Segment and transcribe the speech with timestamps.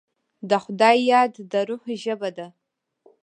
[0.49, 2.47] د خدای یاد، د روح ژبه ده.